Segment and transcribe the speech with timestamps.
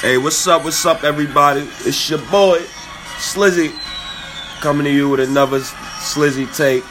[0.00, 0.64] Hey, what's up?
[0.64, 1.60] What's up, everybody?
[1.80, 2.60] It's your boy,
[3.18, 3.70] Slizzy,
[4.62, 6.82] coming to you with another Slizzy take.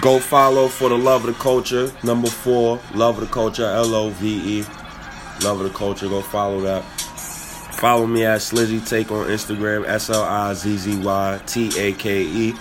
[0.00, 1.92] Go follow for the love of the culture.
[2.02, 4.64] Number four, love of the culture, L O V E.
[5.44, 6.08] Love of the culture.
[6.08, 6.82] Go follow that.
[7.74, 11.92] Follow me at Slizzy Take on Instagram, S L I Z Z Y T A
[11.92, 12.54] K E.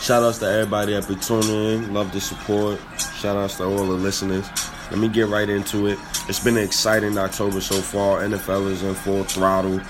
[0.00, 1.92] Shout outs to everybody that been tuning in.
[1.92, 2.80] Love the support.
[3.18, 4.48] Shout outs to all the listeners.
[4.92, 5.98] Let me get right into it.
[6.28, 8.20] It's been an exciting October so far.
[8.20, 9.80] NFL is in full throttle.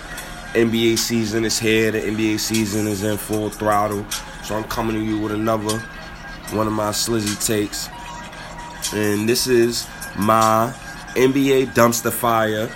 [0.52, 1.90] NBA season is here.
[1.90, 4.08] The NBA season is in full throttle.
[4.44, 5.80] So I'm coming to you with another
[6.52, 7.88] one of my slizzy takes.
[8.94, 10.72] And this is my
[11.16, 12.68] NBA dumpster fire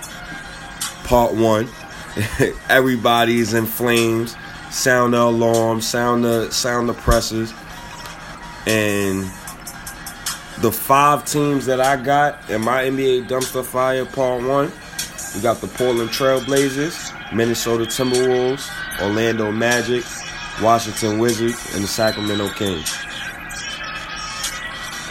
[1.05, 1.69] part one.
[2.69, 4.35] Everybody's in flames.
[4.69, 7.53] Sound the alarm, sound the sound the presses.
[8.65, 9.31] And
[10.61, 14.71] the five teams that I got in my NBA dumpster fire part one.
[15.35, 18.69] We got the Portland Trailblazers, Minnesota Timberwolves,
[19.01, 20.03] Orlando Magic,
[20.61, 22.95] Washington Wizards, and the Sacramento Kings.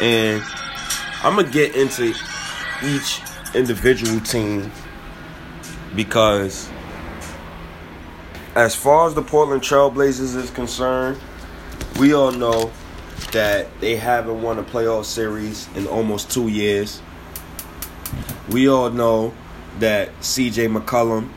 [0.01, 0.43] And
[1.23, 2.13] I'm gonna get into
[2.83, 3.21] each
[3.55, 4.71] individual team
[5.95, 6.69] because
[8.57, 11.19] as far as the Portland Trailblazers is concerned,
[12.01, 12.73] we all know
[13.33, 17.03] that they haven't won a playoff series in almost two years.
[18.49, 19.35] We all know
[19.79, 21.31] that CJ McCollum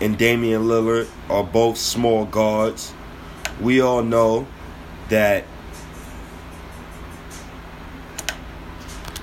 [0.00, 2.92] and Damian Lillard are both small guards.
[3.60, 4.46] We all know
[5.08, 5.44] that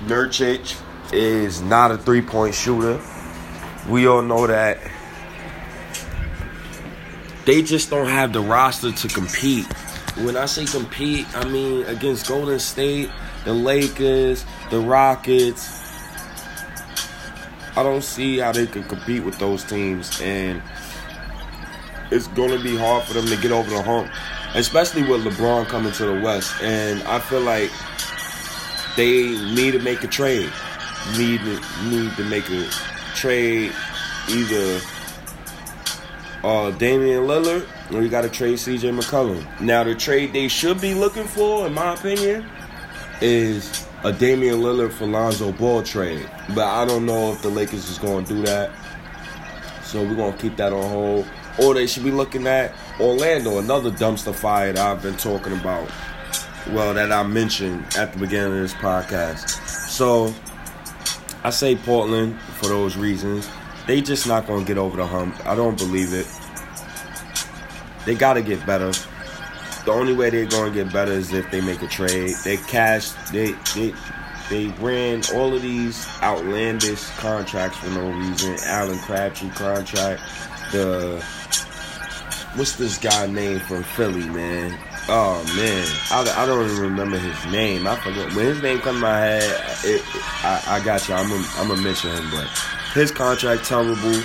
[0.06, 0.80] Nurkic
[1.12, 3.00] is not a three point shooter.
[3.88, 4.78] We all know that
[7.44, 9.66] they just don't have the roster to compete.
[10.24, 13.08] When I say compete, I mean against Golden State,
[13.44, 15.78] the Lakers, the Rockets.
[17.76, 20.60] I don't see how they could compete with those teams, and
[22.10, 24.10] it's going to be hard for them to get over the hump,
[24.54, 26.52] especially with LeBron coming to the West.
[26.62, 27.70] And I feel like
[28.96, 30.50] they need to make a trade.
[31.16, 31.40] Need
[31.84, 32.68] need to make a
[33.14, 33.72] trade
[34.28, 34.80] either
[36.44, 39.60] uh, Damian Lillard or you got to trade CJ McCollum.
[39.60, 42.48] Now, the trade they should be looking for, in my opinion,
[43.20, 46.28] is a Damian Lillard for Lonzo Ball trade.
[46.54, 48.70] But I don't know if the Lakers is going to do that.
[49.82, 51.26] So we're going to keep that on hold.
[51.62, 55.90] Or they should be looking at Orlando, another dumpster fire that I've been talking about.
[56.68, 59.48] Well, that I mentioned at the beginning of this podcast.
[59.88, 60.32] So
[61.42, 63.48] I say Portland for those reasons.
[63.88, 65.34] They just not gonna get over the hump.
[65.46, 66.26] I don't believe it.
[68.04, 68.92] They gotta get better.
[69.86, 72.34] The only way they're gonna get better is if they make a trade.
[72.44, 73.12] They cash.
[73.32, 73.94] They they
[74.50, 78.56] they ran all of these outlandish contracts for no reason.
[78.66, 80.20] Alan Crabtree contract.
[80.70, 81.24] The
[82.56, 84.78] what's this guy name from Philly, man?
[85.08, 87.86] Oh man, I, I don't even remember his name.
[87.86, 89.42] I forget when his name comes to my head.
[89.82, 91.14] It, it, I, I got you.
[91.14, 92.46] I'm gonna I'm gonna mention him, but
[92.94, 94.22] his contract terrible.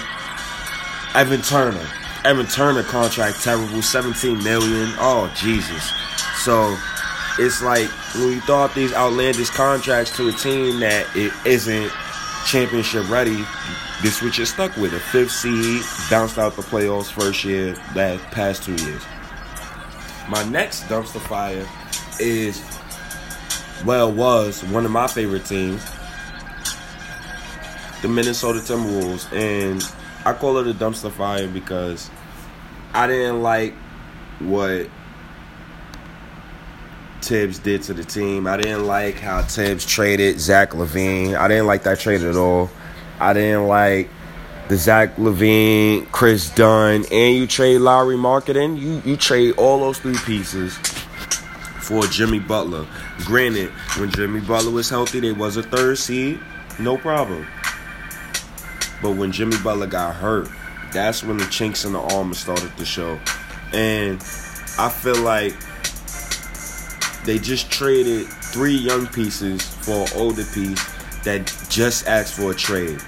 [1.16, 1.88] Evan Turner,
[2.26, 3.82] Evan Turner contract terrible.
[3.82, 4.94] 17 million.
[4.98, 5.92] Oh Jesus.
[6.44, 6.78] So
[7.40, 11.92] it's like when you throw out these outlandish contracts to a team that it isn't
[12.46, 13.44] championship ready,
[14.02, 14.94] this what you're stuck with.
[14.94, 19.02] A fifth seed, bounced out the playoffs first year, that past two years.
[20.30, 21.68] My next dumpster fire
[22.20, 22.62] is,
[23.86, 25.84] well, was one of my favorite teams,
[28.04, 29.32] the Minnesota Timberwolves.
[29.34, 29.82] And
[30.26, 32.12] I call it a dumpster fire because
[32.94, 33.74] I didn't like
[34.40, 34.88] what
[37.22, 38.46] Thibs did to the team.
[38.46, 41.36] I didn't like how Thibs traded Zach LaVine.
[41.36, 42.70] I didn't like that trade at all.
[43.20, 44.10] I didn't like
[44.68, 48.78] the Zach LaVine, Kris Dunn, and you trade Lauri Markkanen.
[48.80, 50.76] you you trade all those three pieces
[51.80, 52.86] for Jimmy Butler.
[53.20, 56.40] Granted, when Jimmy Butler was healthy, they was a third seed,
[56.80, 57.48] no problem.
[59.04, 60.48] But when Jimmy Butler got hurt,
[60.94, 63.20] that's when the chinks in the armor started to show.
[63.74, 64.22] And
[64.80, 65.54] I feel like
[67.26, 70.82] they just traded three young pieces for an older piece
[71.24, 73.00] that just asked for a trade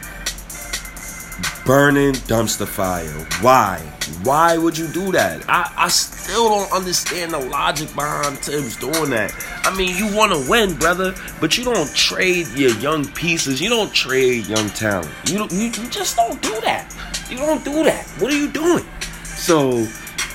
[1.65, 3.09] burning dumpster fire.
[3.41, 3.79] Why?
[4.23, 5.43] Why would you do that?
[5.49, 9.31] I, I still don't understand the logic behind Thibs doing that.
[9.65, 13.59] I mean, you want to win, brother, but you don't trade your young pieces.
[13.59, 15.11] You don't trade young talent.
[15.27, 16.95] You, you, you just don't do that.
[17.31, 18.05] You don't do that.
[18.19, 18.85] What are you doing?
[19.23, 19.87] So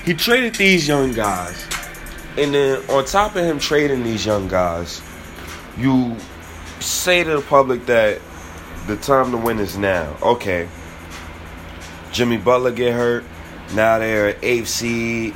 [0.05, 1.65] he traded these young guys,
[2.37, 5.01] and then on top of him trading these young guys,
[5.79, 6.17] you
[6.81, 8.21] say to the public that
[8.89, 10.17] the time to win is now.
[10.23, 10.69] Okay,
[12.11, 13.25] Jimmy Butler get hurt.
[13.75, 15.35] Now they're seed.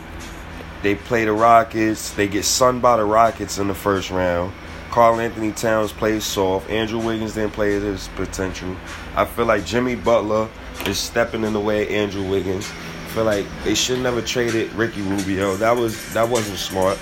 [0.85, 2.11] They play the Rockets.
[2.11, 4.53] They get sunned by the Rockets in the first round.
[4.91, 6.69] Karl-Anthony Towns plays soft.
[6.69, 8.77] Andrew Wiggins didn't play his potential.
[9.17, 10.47] I feel like Jimmy Butler
[10.85, 12.71] is stepping in the way of Andrew Wiggins.
[12.71, 15.57] I feel like they should never traded Ricky Rubio.
[15.57, 16.99] That was that wasn't smart.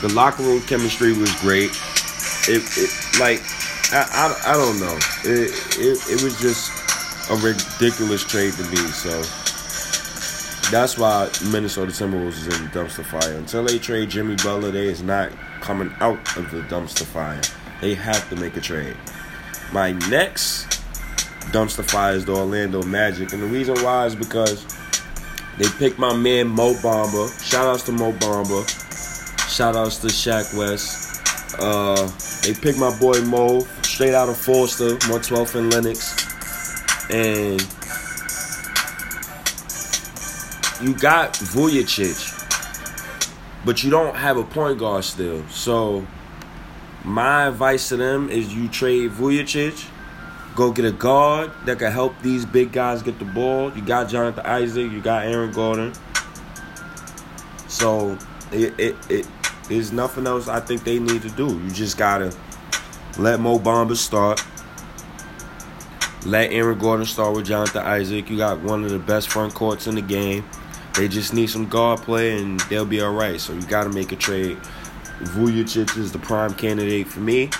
[0.00, 1.70] The locker room chemistry was great.
[2.48, 3.42] It, it like
[3.92, 4.98] I, I, I don't know.
[5.24, 6.72] It, it it was just
[7.30, 8.76] a ridiculous trade to me.
[8.76, 9.22] So
[10.70, 13.34] that's why Minnesota Timberwolves is in the dumpster fire.
[13.34, 17.40] Until they trade Jimmy Butler, they is not coming out of the dumpster fire.
[17.80, 18.96] They have to make a trade.
[19.72, 20.82] My next
[21.52, 24.64] dumpster fire is the Orlando Magic, and the reason why is because
[25.58, 27.28] they picked my man Mo Bamba.
[27.42, 28.68] Shout outs to Mo Bamba.
[29.50, 31.20] Shout outs to Shaq West.
[31.58, 32.10] Uh,
[32.42, 37.10] they picked my boy Mo straight out of Forster, 112 and Lenox.
[37.10, 37.60] And
[40.82, 42.36] you got Vucevic,
[43.64, 45.46] but you don't have a point guard still.
[45.48, 46.06] So
[47.04, 49.88] my advice to them is you trade Vucevic,
[50.54, 53.72] go get a guard that can help these big guys get the ball.
[53.74, 55.92] You got Jonathan Isaac, you got Aaron Gordon.
[57.68, 58.18] So
[58.52, 59.28] it it, it
[59.68, 61.46] there's nothing else I think they need to do.
[61.46, 62.34] You just gotta
[63.18, 64.44] let Mo Bamba start.
[66.26, 68.28] Let Aaron Gordon start with Jonathan Isaac.
[68.28, 70.44] You got one of the best front courts in the game.
[70.94, 73.40] They just need some guard play and they'll be all right.
[73.40, 74.58] So you got to make a trade.
[75.20, 77.50] Vucevic is the prime candidate for me,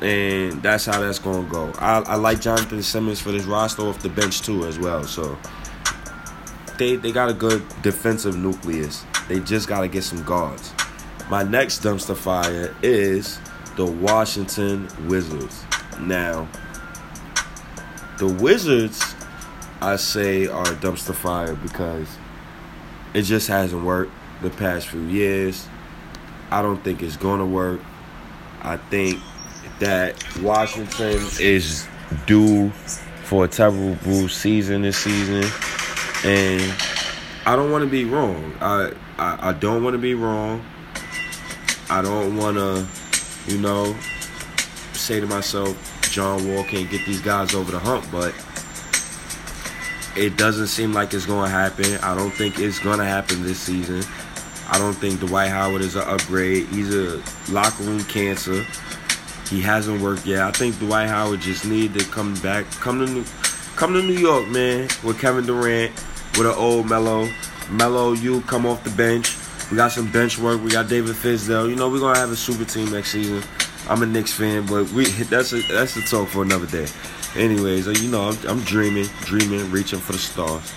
[0.00, 1.72] and that's how that's going to go.
[1.78, 5.04] I, I like Jonathan Simmons for this roster off the bench too as well.
[5.04, 5.38] So
[6.78, 9.04] they they got a good defensive nucleus.
[9.28, 10.72] They just got to get some guards.
[11.28, 13.38] My next dumpster fire is
[13.76, 15.64] the Washington Wizards.
[16.00, 16.48] Now,
[18.18, 19.14] the Wizards,
[19.80, 22.08] I say, are dumpster fire because
[23.16, 25.66] it just hasn't worked the past few years.
[26.50, 27.80] I don't think it's going to work.
[28.60, 29.20] I think
[29.78, 31.88] that Washington is
[32.26, 32.68] due
[33.24, 35.50] for a terrible season this season.
[36.24, 36.74] And
[37.46, 38.52] I don't want to be wrong.
[38.60, 40.62] I, I, I don't want to be wrong.
[41.88, 42.86] I don't want to,
[43.50, 43.96] you know,
[44.92, 45.74] say to myself,
[46.10, 48.34] John Wall can't get these guys over the hump, but
[50.16, 51.98] it doesn't seem like it's going to happen.
[52.02, 54.02] I don't think it's going to happen this season.
[54.68, 56.66] I don't think Dwight Howard is an upgrade.
[56.68, 58.64] He's a locker room cancer.
[59.48, 60.42] He hasn't worked yet.
[60.42, 63.24] I think Dwight Howard just need to come back, come to New,
[63.76, 65.92] come to New York, man, with Kevin Durant,
[66.36, 67.28] with an old Melo.
[67.70, 69.36] Melo, you come off the bench.
[69.70, 70.62] We got some bench work.
[70.62, 71.68] We got David Fizdale.
[71.68, 73.42] You know we're gonna have a super team next season.
[73.88, 76.86] I'm a Knicks fan, but we that's a that's a talk for another day.
[77.36, 80.72] Anyways, uh, you know, I'm, I'm, dreaming, dreaming, reaching for the stars.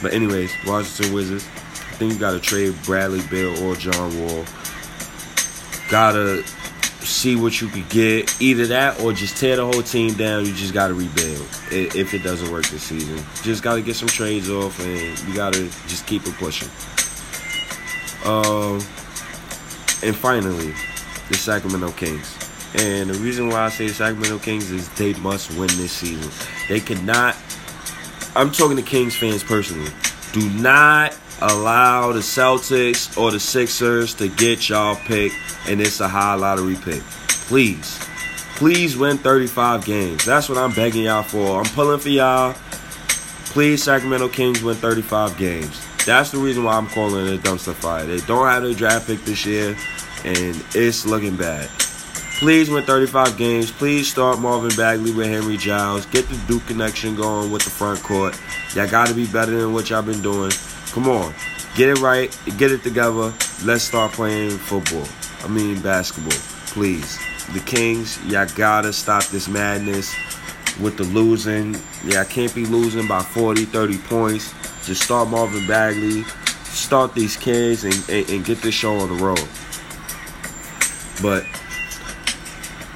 [0.00, 1.44] But anyways, Washington Wizards.
[1.44, 4.44] I think you gotta trade Bradley Beal or John Wall.
[5.90, 6.44] Gotta
[7.04, 8.40] see what you could get.
[8.40, 10.46] Either that or just tear the whole team down.
[10.46, 13.18] You just gotta rebuild if it doesn't work this season.
[13.42, 16.68] Just gotta get some trades off, and you gotta just keep it pushing.
[18.24, 18.76] Um,
[20.02, 20.72] and finally,
[21.28, 22.47] the Sacramento Kings.
[22.74, 26.30] And the reason why I say Sacramento Kings is they must win this season.
[26.68, 27.36] They cannot.
[28.36, 29.90] I'm talking to Kings fans personally.
[30.32, 35.32] Do not allow the Celtics or the Sixers to get y'all pick,
[35.66, 37.02] and it's a high lottery pick.
[37.48, 37.98] Please,
[38.56, 40.24] please win 35 games.
[40.24, 41.60] That's what I'm begging y'all for.
[41.60, 42.54] I'm pulling for y'all.
[43.46, 45.86] Please, Sacramento Kings win 35 games.
[46.04, 48.04] That's the reason why I'm calling it a dumpster fire.
[48.04, 49.76] They don't have a draft pick this year,
[50.24, 51.70] and it's looking bad.
[52.38, 53.72] Please win 35 games.
[53.72, 56.06] Please start Marvin Bagley with Henry Giles.
[56.06, 58.40] Get the Duke connection going with the front court.
[58.76, 60.52] Y'all got to be better than what y'all been doing.
[60.92, 61.34] Come on.
[61.74, 62.30] Get it right.
[62.56, 63.34] Get it together.
[63.64, 65.08] Let's start playing football.
[65.42, 66.38] I mean basketball.
[66.66, 67.18] Please.
[67.54, 70.14] The Kings, y'all got to stop this madness
[70.78, 71.74] with the losing.
[72.04, 74.54] Yeah, I can't be losing by 40, 30 points.
[74.86, 76.22] Just start Marvin Bagley.
[76.66, 79.48] Start these kids and, and, and get this show on the road.
[81.20, 81.44] But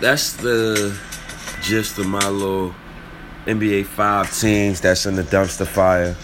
[0.02, 0.98] that's the
[1.62, 2.74] gist of my little
[3.46, 6.16] NBA five teams that's in the dumpster fire.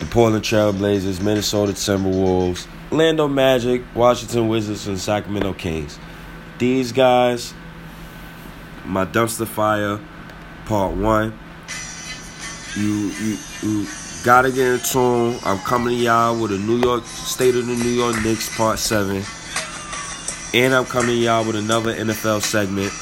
[0.00, 5.96] The Portland Trailblazers, Minnesota Timberwolves, Orlando Magic, Washington Wizards, and Sacramento Kings.
[6.58, 7.54] These guys,
[8.84, 10.00] my dumpster fire,
[10.66, 11.38] part one.
[12.76, 13.86] You you you
[14.24, 15.38] gotta get in tune.
[15.44, 18.80] I'm coming to y'all with a New York State of the New York Knicks part
[18.80, 19.22] seven.
[20.54, 22.92] And I'm coming y'all with another NFL segment.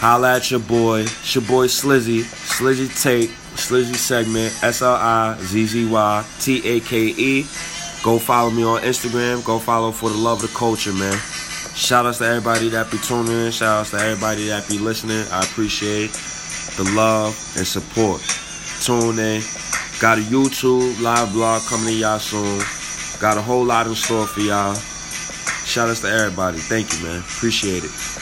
[0.00, 1.00] Holla at your boy.
[1.00, 2.20] It's your boy Slizzy.
[2.22, 3.30] Slizzy Take.
[3.56, 7.42] Slizzy segment, S L I Z Z Y T A K E.
[8.04, 9.44] Go follow me on Instagram.
[9.44, 11.18] Go follow for the love of the culture, man.
[11.74, 13.50] Shout outs to everybody that be tuning in.
[13.50, 15.26] Shout outs to everybody that be listening.
[15.32, 16.12] I appreciate
[16.76, 18.22] the love and support.
[18.80, 19.42] Tune in.
[20.00, 22.60] Got a YouTube live blog coming to y'all soon.
[23.20, 24.76] Got a whole lot in store for y'all.
[25.70, 26.58] Shout outs to everybody.
[26.58, 27.20] Thank you, man.
[27.20, 28.19] Appreciate it.